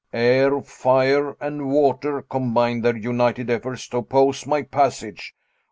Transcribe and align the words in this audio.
Air, 0.13 0.61
fire, 0.63 1.37
and 1.39 1.69
water 1.69 2.23
combine 2.23 2.81
their 2.81 2.97
united 2.97 3.51
efforts 3.51 3.87
to 3.89 3.97
oppose 3.97 4.47
my 4.47 4.63
passage. 4.63 5.35